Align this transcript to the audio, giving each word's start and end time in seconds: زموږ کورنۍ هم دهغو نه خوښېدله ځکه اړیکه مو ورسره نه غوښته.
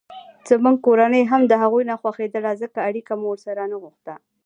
زموږ 0.49 0.77
کورنۍ 0.85 1.23
هم 1.31 1.41
دهغو 1.51 1.79
نه 1.89 1.95
خوښېدله 2.01 2.51
ځکه 2.61 2.79
اړیکه 2.89 3.13
مو 3.19 3.27
ورسره 3.31 3.63
نه 3.71 3.77
غوښته. 3.81 4.13